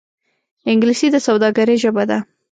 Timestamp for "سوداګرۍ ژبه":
1.27-2.03